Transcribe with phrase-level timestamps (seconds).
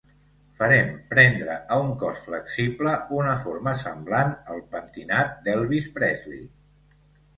[0.59, 6.43] Farem prendre a un cos flexible una forma semblant al pentinat d'Elvis Presley.